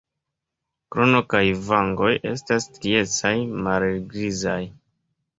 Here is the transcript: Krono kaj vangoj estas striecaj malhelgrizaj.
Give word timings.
Krono 0.93 1.19
kaj 1.33 1.41
vangoj 1.67 2.09
estas 2.29 2.65
striecaj 2.69 3.33
malhelgrizaj. 3.67 4.57